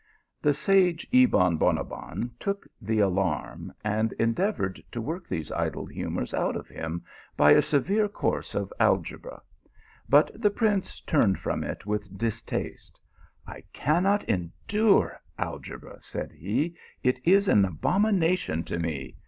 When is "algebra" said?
8.79-9.43, 15.37-15.97